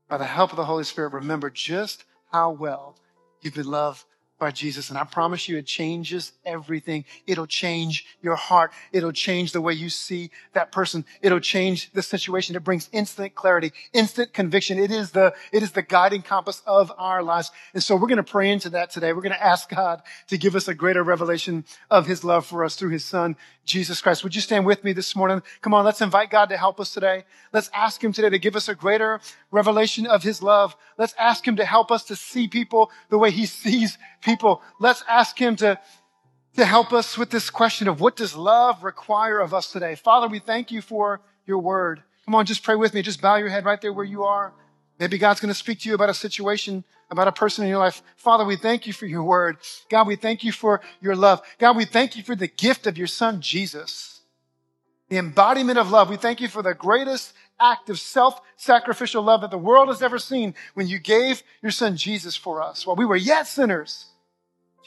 [0.07, 2.97] by the help of the Holy Spirit, remember just how well
[3.41, 4.03] you've been loved
[4.43, 4.89] by Jesus.
[4.89, 7.05] And I promise you, it changes everything.
[7.25, 8.73] It'll change your heart.
[8.91, 11.05] It'll change the way you see that person.
[11.21, 12.57] It'll change the situation.
[12.57, 14.77] It brings instant clarity, instant conviction.
[14.79, 17.51] It is the, it is the guiding compass of our lives.
[17.73, 19.13] And so we're going to pray into that today.
[19.13, 22.65] We're going to ask God to give us a greater revelation of his love for
[22.65, 24.25] us through his son, Jesus Christ.
[24.25, 25.41] Would you stand with me this morning?
[25.61, 27.23] Come on, let's invite God to help us today.
[27.53, 30.75] Let's ask him today to give us a greater revelation of his love.
[30.97, 34.32] Let's ask him to help us to see people the way he sees people.
[34.79, 35.79] Let's ask him to,
[36.55, 39.95] to help us with this question of what does love require of us today?
[39.95, 42.03] Father, we thank you for your word.
[42.25, 43.01] Come on, just pray with me.
[43.01, 44.53] Just bow your head right there where you are.
[44.99, 47.79] Maybe God's going to speak to you about a situation, about a person in your
[47.79, 48.01] life.
[48.15, 49.57] Father, we thank you for your word.
[49.89, 51.41] God, we thank you for your love.
[51.59, 54.21] God, we thank you for the gift of your son, Jesus.
[55.09, 56.09] The embodiment of love.
[56.09, 60.19] We thank you for the greatest act of self-sacrificial love that the world has ever
[60.19, 62.85] seen when you gave your son Jesus for us.
[62.85, 64.05] While we were yet sinners,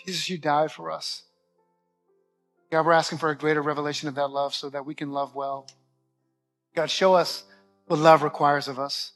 [0.07, 1.25] Jesus, you died for us.
[2.71, 5.35] God, we're asking for a greater revelation of that love so that we can love
[5.35, 5.67] well.
[6.75, 7.45] God, show us
[7.87, 9.13] what love requires of us.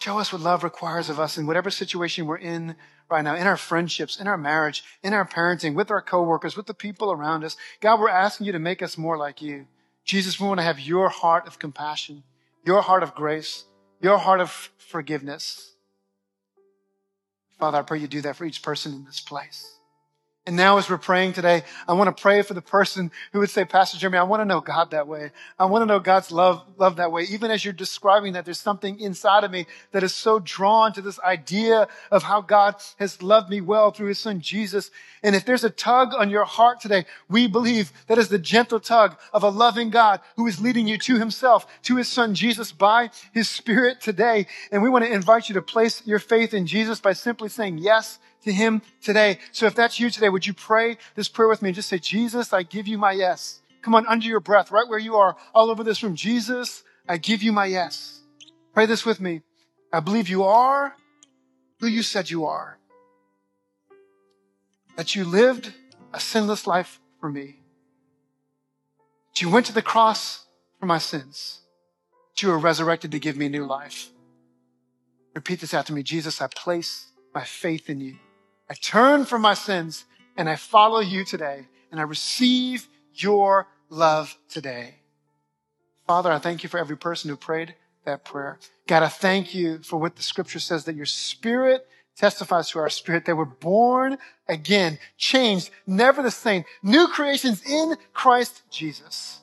[0.00, 2.76] Show us what love requires of us in whatever situation we're in
[3.10, 6.66] right now, in our friendships, in our marriage, in our parenting, with our coworkers, with
[6.66, 7.56] the people around us.
[7.80, 9.66] God, we're asking you to make us more like you.
[10.04, 12.22] Jesus, we want to have your heart of compassion,
[12.64, 13.64] your heart of grace,
[14.00, 15.69] your heart of forgiveness.
[17.60, 19.79] Father, I pray you do that for each person in this place.
[20.46, 23.50] And now as we're praying today, I want to pray for the person who would
[23.50, 25.32] say, Pastor Jeremy, I want to know God that way.
[25.58, 27.24] I want to know God's love, love that way.
[27.24, 31.02] Even as you're describing that, there's something inside of me that is so drawn to
[31.02, 34.90] this idea of how God has loved me well through his son Jesus.
[35.22, 38.80] And if there's a tug on your heart today, we believe that is the gentle
[38.80, 42.72] tug of a loving God who is leading you to himself, to his son Jesus
[42.72, 44.46] by his spirit today.
[44.72, 47.76] And we want to invite you to place your faith in Jesus by simply saying
[47.76, 49.38] yes to him today.
[49.52, 51.98] So if that's you today, would you pray this prayer with me and just say,
[51.98, 53.60] Jesus, I give you my yes.
[53.82, 56.14] Come on, under your breath, right where you are, all over this room.
[56.14, 58.20] Jesus, I give you my yes.
[58.74, 59.42] Pray this with me.
[59.92, 60.94] I believe you are
[61.80, 62.78] who you said you are.
[64.96, 65.72] That you lived
[66.12, 67.60] a sinless life for me.
[69.32, 70.44] That you went to the cross
[70.78, 71.60] for my sins.
[72.30, 74.10] That you were resurrected to give me new life.
[75.34, 76.02] Repeat this after me.
[76.02, 78.16] Jesus, I place my faith in you.
[78.70, 80.04] I turn from my sins
[80.36, 84.94] and I follow you today and I receive your love today.
[86.06, 88.60] Father, I thank you for every person who prayed that prayer.
[88.86, 92.88] God, I thank you for what the scripture says that your spirit testifies to our
[92.88, 94.18] spirit that we're born
[94.48, 99.40] again, changed, never the same, new creations in Christ Jesus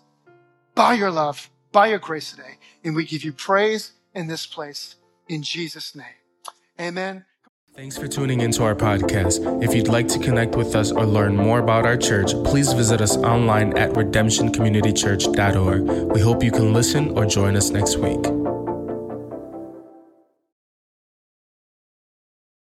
[0.74, 2.58] by your love, by your grace today.
[2.84, 4.96] And we give you praise in this place
[5.28, 6.06] in Jesus' name.
[6.80, 7.26] Amen.
[7.78, 9.64] Thanks for tuning into our podcast.
[9.64, 13.02] If you'd like to connect with us or learn more about our church, please visit
[13.02, 16.12] us online at redemptioncommunitychurch.org.
[16.12, 18.47] We hope you can listen or join us next week.